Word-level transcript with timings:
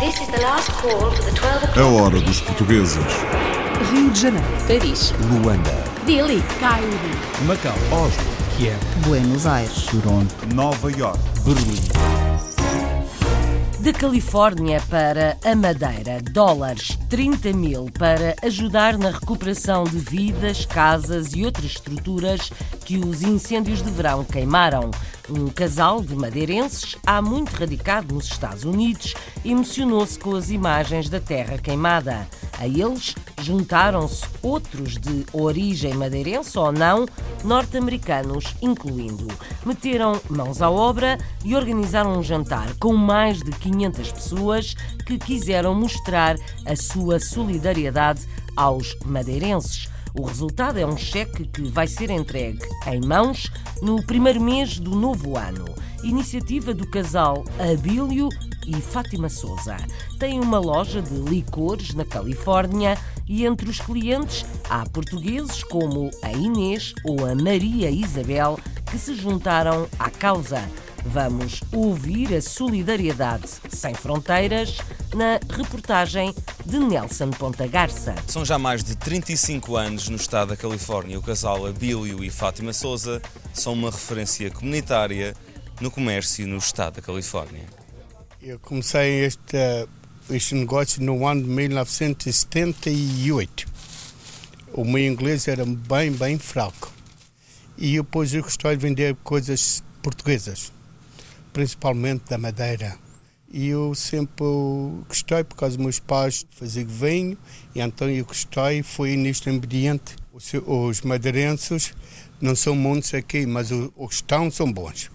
A 0.00 0.06
o'clock. 0.06 1.78
hora 1.78 2.18
dos 2.22 2.40
portugueses. 2.40 2.96
Rio 3.92 4.10
de 4.10 4.18
Janeiro, 4.18 4.46
Paris, 4.66 5.12
Luanda, 5.30 5.84
Dili, 6.06 6.42
Cairo, 6.58 6.88
Macau, 7.44 7.74
Oslo, 7.92 8.24
Kiev, 8.56 8.78
Buenos 9.06 9.46
Aires, 9.46 9.84
Toronto, 9.84 10.34
Nova 10.54 10.90
York. 10.90 11.18
Berlim. 11.44 12.30
Da 13.80 13.92
Califórnia 13.92 14.82
para 14.88 15.36
a 15.44 15.54
Madeira, 15.54 16.20
dólares 16.32 16.98
30 17.10 17.52
mil 17.52 17.90
para 17.98 18.36
ajudar 18.42 18.96
na 18.96 19.10
recuperação 19.10 19.84
de 19.84 19.98
vidas, 19.98 20.64
casas 20.64 21.34
e 21.34 21.44
outras 21.44 21.64
estruturas 21.64 22.50
que 22.84 22.98
os 22.98 23.22
incêndios 23.22 23.82
de 23.82 23.90
verão 23.90 24.24
queimaram. 24.24 24.90
Um 25.30 25.46
casal 25.48 26.02
de 26.02 26.16
madeirenses, 26.16 26.96
há 27.06 27.22
muito 27.22 27.50
radicado 27.50 28.12
nos 28.12 28.24
Estados 28.24 28.64
Unidos, 28.64 29.14
emocionou-se 29.44 30.18
com 30.18 30.34
as 30.34 30.50
imagens 30.50 31.08
da 31.08 31.20
terra 31.20 31.56
queimada. 31.56 32.26
A 32.58 32.66
eles 32.66 33.14
juntaram-se 33.40 34.24
outros 34.42 34.98
de 34.98 35.24
origem 35.32 35.94
madeirense 35.94 36.58
ou 36.58 36.72
não, 36.72 37.06
norte-americanos 37.44 38.56
incluindo. 38.60 39.28
Meteram 39.64 40.20
mãos 40.28 40.60
à 40.60 40.68
obra 40.68 41.16
e 41.44 41.54
organizaram 41.54 42.18
um 42.18 42.22
jantar 42.24 42.74
com 42.80 42.92
mais 42.92 43.38
de 43.38 43.52
500 43.52 44.12
pessoas 44.12 44.74
que 45.06 45.16
quiseram 45.16 45.74
mostrar 45.74 46.36
a 46.66 46.74
sua 46.74 47.20
solidariedade 47.20 48.26
aos 48.60 48.94
madeirenses. 49.06 49.88
O 50.12 50.22
resultado 50.22 50.78
é 50.78 50.84
um 50.84 50.96
cheque 50.96 51.46
que 51.46 51.62
vai 51.62 51.86
ser 51.86 52.10
entregue 52.10 52.60
em 52.86 53.00
mãos 53.00 53.50
no 53.80 54.04
primeiro 54.04 54.38
mês 54.38 54.78
do 54.78 54.90
novo 54.90 55.38
ano. 55.38 55.64
Iniciativa 56.04 56.74
do 56.74 56.86
casal 56.86 57.42
Abílio 57.58 58.28
e 58.66 58.74
Fátima 58.74 59.30
Souza. 59.30 59.78
Tem 60.18 60.38
uma 60.38 60.58
loja 60.58 61.00
de 61.00 61.14
licores 61.14 61.94
na 61.94 62.04
Califórnia 62.04 62.98
e 63.26 63.46
entre 63.46 63.70
os 63.70 63.80
clientes 63.80 64.44
há 64.68 64.86
portugueses 64.90 65.64
como 65.64 66.10
a 66.22 66.30
Inês 66.30 66.92
ou 67.02 67.24
a 67.24 67.34
Maria 67.34 67.90
Isabel 67.90 68.58
que 68.90 68.98
se 68.98 69.14
juntaram 69.14 69.88
à 69.98 70.10
causa. 70.10 70.68
Vamos 71.04 71.60
ouvir 71.72 72.34
a 72.34 72.42
solidariedade 72.42 73.48
sem 73.70 73.94
fronteiras 73.94 74.76
na 75.14 75.40
reportagem 75.56 76.34
de 76.64 76.78
Nelson 76.78 77.30
Ponta 77.30 77.66
Garça. 77.66 78.14
São 78.26 78.44
já 78.44 78.58
mais 78.58 78.84
de 78.84 78.94
35 78.96 79.76
anos 79.76 80.08
no 80.08 80.16
estado 80.16 80.50
da 80.50 80.56
Califórnia. 80.56 81.18
O 81.18 81.22
casal 81.22 81.66
Abílio 81.66 82.22
e 82.22 82.30
Fátima 82.30 82.72
Souza 82.72 83.20
são 83.54 83.72
uma 83.72 83.90
referência 83.90 84.50
comunitária 84.50 85.34
no 85.80 85.90
comércio 85.90 86.46
no 86.46 86.58
estado 86.58 86.96
da 86.96 87.02
Califórnia. 87.02 87.64
Eu 88.42 88.58
comecei 88.58 89.24
este, 89.24 89.88
este 90.30 90.54
negócio 90.54 91.02
no 91.02 91.26
ano 91.26 91.42
de 91.42 91.48
1978. 91.48 93.66
O 94.72 94.84
meu 94.84 95.04
inglês 95.04 95.48
era 95.48 95.64
bem, 95.64 96.12
bem 96.12 96.38
fraco. 96.38 96.92
E 97.76 97.96
depois 97.96 98.32
eu 98.34 98.42
gostei 98.42 98.76
de 98.76 98.86
vender 98.86 99.16
coisas 99.24 99.82
portuguesas, 100.02 100.72
principalmente 101.52 102.24
da 102.28 102.38
madeira. 102.38 102.96
E 103.52 103.68
eu 103.68 103.94
sempre 103.94 104.44
gostei, 105.08 105.42
por 105.42 105.56
causa 105.56 105.76
dos 105.76 105.84
meus 105.84 105.98
pais 105.98 106.46
faziam 106.50 106.86
vinho, 106.86 107.36
e 107.74 107.80
então 107.80 108.08
eu 108.08 108.24
gostei, 108.24 108.82
fui 108.82 109.16
neste 109.16 109.50
ambiente. 109.50 110.14
Os, 110.32 110.52
os 110.66 111.00
madeirenses 111.00 111.92
não 112.40 112.54
são 112.54 112.76
muitos 112.76 113.12
aqui, 113.12 113.46
mas 113.46 113.72
os, 113.72 113.90
os 113.96 114.08
que 114.08 114.14
estão 114.14 114.50
são 114.50 114.72
bons. 114.72 115.10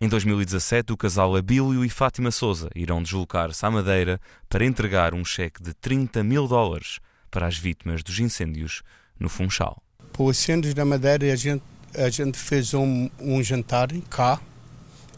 Em 0.00 0.08
2017, 0.08 0.94
o 0.94 0.96
casal 0.96 1.36
Abílio 1.36 1.84
e 1.84 1.90
Fátima 1.90 2.30
Souza 2.30 2.70
irão 2.74 3.02
deslocar-se 3.02 3.66
à 3.66 3.70
Madeira 3.70 4.18
para 4.48 4.64
entregar 4.64 5.12
um 5.12 5.22
cheque 5.22 5.62
de 5.62 5.74
30 5.74 6.24
mil 6.24 6.48
dólares 6.48 6.98
para 7.30 7.46
as 7.46 7.58
vítimas 7.58 8.02
dos 8.02 8.18
incêndios 8.18 8.82
no 9.18 9.28
Funchal. 9.28 9.82
Para 10.10 10.22
os 10.22 10.38
incêndios 10.38 10.72
da 10.72 10.86
Madeira, 10.86 11.30
a 11.30 11.36
gente, 11.36 11.62
a 11.94 12.08
gente 12.08 12.38
fez 12.38 12.72
um, 12.72 13.10
um 13.20 13.42
jantar 13.42 13.88
cá 14.08 14.40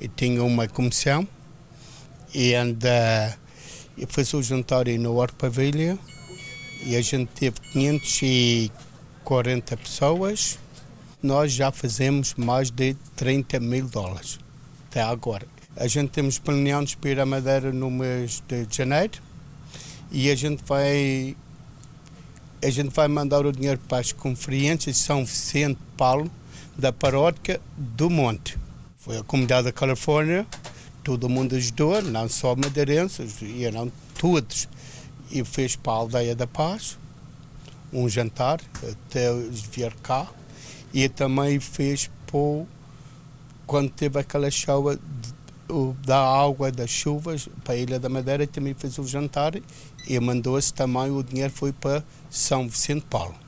e 0.00 0.08
tinha 0.08 0.42
uma 0.42 0.68
comissão 0.68 1.26
e 2.34 2.54
anda 2.54 3.36
e 3.96 4.06
fez 4.06 4.32
o 4.34 4.42
jantar 4.42 4.86
aí 4.86 4.98
no 4.98 5.16
Orco 5.16 5.36
Pavilha 5.36 5.98
e 6.84 6.96
a 6.96 7.00
gente 7.00 7.30
teve 7.34 7.56
540 7.72 9.76
pessoas. 9.76 10.58
Nós 11.22 11.52
já 11.52 11.72
fazemos 11.72 12.34
mais 12.34 12.70
de 12.70 12.94
30 13.16 13.60
mil 13.60 13.88
dólares 13.88 14.38
até 14.88 15.02
agora. 15.02 15.46
A 15.76 15.86
gente 15.86 16.10
temos 16.10 16.38
planeados 16.38 16.94
para 16.94 17.10
ir 17.10 17.20
à 17.20 17.26
Madeira 17.26 17.72
no 17.72 17.90
mês 17.90 18.42
de 18.46 18.66
janeiro 18.70 19.20
e 20.10 20.30
a 20.30 20.34
gente 20.34 20.62
vai 20.64 21.36
a 22.60 22.70
gente 22.70 22.88
vai 22.88 23.06
mandar 23.06 23.46
o 23.46 23.52
dinheiro 23.52 23.80
para 23.88 23.98
as 23.98 24.12
conferências 24.12 24.96
São 24.96 25.24
Vicente 25.24 25.78
Paulo 25.96 26.28
da 26.76 26.92
paróquia 26.92 27.60
do 27.76 28.10
Monte. 28.10 28.58
Foi 29.00 29.16
a 29.16 29.22
comunidade 29.22 29.66
da 29.66 29.72
Califórnia, 29.72 30.44
todo 31.04 31.28
mundo 31.28 31.54
ajudou, 31.54 32.02
não 32.02 32.28
só 32.28 32.56
madeirenses, 32.56 33.36
eram 33.60 33.92
todos. 34.18 34.68
E 35.30 35.44
fez 35.44 35.76
para 35.76 35.92
a 35.92 35.96
Aldeia 35.96 36.34
da 36.34 36.48
Paz 36.48 36.98
um 37.92 38.08
jantar 38.08 38.60
até 38.82 39.32
vir 39.72 39.94
cá 40.02 40.26
e 40.92 41.08
também 41.08 41.60
fez 41.60 42.10
para 42.26 42.66
quando 43.66 43.90
teve 43.90 44.18
aquela 44.18 44.50
chuva 44.50 44.98
da 46.04 46.18
água 46.18 46.72
das 46.72 46.90
chuvas 46.90 47.48
para 47.62 47.74
a 47.74 47.76
Ilha 47.76 48.00
da 48.00 48.08
Madeira 48.08 48.46
também 48.48 48.74
fez 48.74 48.98
o 48.98 49.06
jantar 49.06 49.52
e 50.08 50.18
mandou-se 50.18 50.74
também 50.74 51.10
o 51.10 51.22
dinheiro 51.22 51.52
foi 51.52 51.72
para 51.72 52.02
São 52.30 52.68
Vicente 52.68 53.06
Paulo. 53.08 53.47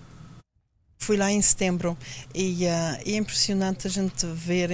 Fui 1.03 1.16
lá 1.16 1.33
em 1.33 1.41
setembro 1.41 1.97
e 2.34 2.69
ah, 2.69 3.00
é 3.06 3.16
impressionante 3.16 3.87
a 3.87 3.91
gente 3.91 4.27
ver 4.27 4.69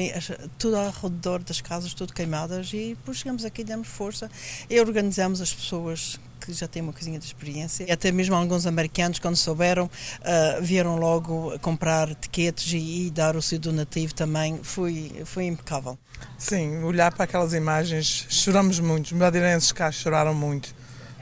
tudo 0.59 0.77
ao 0.77 0.91
redor 0.91 1.41
das 1.41 1.61
casas, 1.61 1.95
tudo 1.95 2.13
queimadas 2.13 2.73
e 2.73 2.97
depois 2.99 3.19
chegamos 3.19 3.45
aqui 3.45 3.63
demos 3.63 3.87
força 3.87 4.29
e 4.69 4.79
organizamos 4.81 5.41
as 5.41 5.55
pessoas 5.55 6.19
que 6.41 6.53
já 6.53 6.67
têm 6.67 6.83
uma 6.83 6.93
coisinha 6.93 7.19
de 7.19 7.25
experiência. 7.25 7.87
Até 7.91 8.11
mesmo 8.11 8.35
alguns 8.35 8.67
americanos, 8.67 9.21
quando 9.21 9.37
souberam, 9.37 9.89
ah, 10.21 10.59
vieram 10.61 10.97
logo 10.97 11.57
comprar 11.61 12.13
tiquetes 12.17 12.73
e, 12.73 13.07
e 13.07 13.11
dar 13.11 13.37
o 13.37 13.41
seu 13.41 13.61
donativo 13.61 14.13
também. 14.13 14.59
Foi, 14.65 15.23
foi 15.25 15.47
impecável. 15.47 15.97
Sim, 16.37 16.83
olhar 16.83 17.13
para 17.13 17.23
aquelas 17.23 17.55
imagens, 17.55 18.27
choramos 18.29 18.81
muito. 18.81 19.07
Os 19.07 19.13
madeirenses 19.13 19.71
cá 19.71 19.93
choraram 19.93 20.35
muito. 20.35 20.75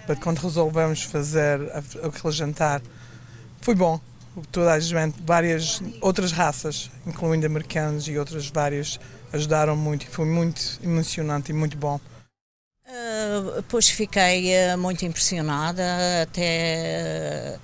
Mas 0.09 0.19
quando 0.19 0.39
resolvemos 0.39 1.03
fazer 1.03 1.61
aquele 2.03 2.33
jantar, 2.33 2.83
foi 3.61 3.75
bom. 3.75 4.01
Toda 4.51 4.73
a 4.73 4.81
gente, 4.81 5.15
várias 5.25 5.81
outras 6.01 6.33
raças, 6.33 6.91
incluindo 7.07 7.47
americanos 7.47 8.09
e 8.09 8.19
outras 8.19 8.49
várias, 8.49 8.99
ajudaram 9.33 9.77
muito 9.77 10.05
e 10.05 10.07
foi 10.07 10.25
muito 10.27 10.81
emocionante 10.83 11.51
e 11.53 11.55
muito 11.55 11.77
bom. 11.77 12.01
Uh, 12.87 13.63
pois 13.69 13.89
fiquei 13.89 14.53
uh, 14.75 14.79
muito 14.79 15.05
impressionada 15.05 15.83
até 16.23 17.59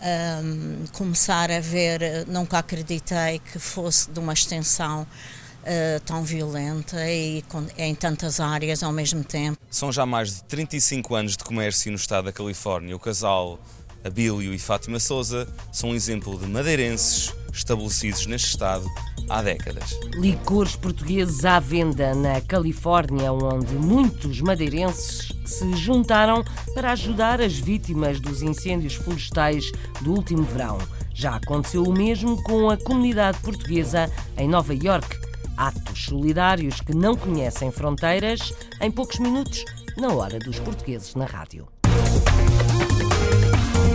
uh, 0.00 0.44
um, 0.44 0.84
começar 0.92 1.50
a 1.50 1.60
ver, 1.60 2.26
nunca 2.26 2.58
acreditei 2.58 3.38
que 3.38 3.58
fosse 3.58 4.10
de 4.10 4.18
uma 4.18 4.32
extensão 4.32 5.02
uh, 5.02 6.00
tão 6.04 6.22
violenta 6.22 6.96
e 7.08 7.42
com- 7.48 7.66
em 7.78 7.94
tantas 7.94 8.40
áreas 8.40 8.82
ao 8.82 8.92
mesmo 8.92 9.24
tempo. 9.24 9.58
São 9.70 9.90
já 9.92 10.04
mais 10.04 10.36
de 10.36 10.44
35 10.44 11.14
anos 11.14 11.36
de 11.36 11.44
comércio 11.44 11.90
no 11.90 11.96
estado 11.96 12.26
da 12.26 12.32
Califórnia. 12.32 12.94
O 12.94 12.98
casal 13.00 13.58
Abílio 14.04 14.54
e 14.54 14.58
Fátima 14.58 14.98
Souza 14.98 15.46
são 15.72 15.90
um 15.90 15.94
exemplo 15.94 16.38
de 16.38 16.46
madeirenses 16.46 17.34
estabelecidos 17.52 18.26
neste 18.26 18.48
estado 18.48 18.86
há 19.28 19.42
décadas. 19.42 19.98
Licores 20.14 20.74
portugueses 20.76 21.44
à 21.44 21.60
venda 21.60 22.14
na 22.14 22.40
Califórnia, 22.40 23.32
onde 23.32 23.74
muitos 23.74 24.40
madeirenses 24.40 25.32
se 25.44 25.76
juntaram 25.76 26.42
para 26.74 26.92
ajudar 26.92 27.40
as 27.40 27.54
vítimas 27.54 28.20
dos 28.20 28.42
incêndios 28.42 28.94
florestais 28.94 29.70
do 30.00 30.12
último 30.12 30.42
verão. 30.42 30.78
Já 31.12 31.36
aconteceu 31.36 31.82
o 31.82 31.92
mesmo 31.92 32.42
com 32.42 32.70
a 32.70 32.76
comunidade 32.76 33.38
portuguesa 33.40 34.10
em 34.36 34.48
Nova 34.48 34.74
York. 34.74 35.18
Atos 35.56 36.06
solidários 36.06 36.80
que 36.80 36.94
não 36.94 37.14
conhecem 37.14 37.70
fronteiras, 37.70 38.54
em 38.80 38.90
poucos 38.90 39.18
minutos, 39.18 39.62
na 39.96 40.08
hora 40.12 40.38
dos 40.38 40.58
portugueses 40.58 41.14
na 41.14 41.26
rádio. 41.26 41.68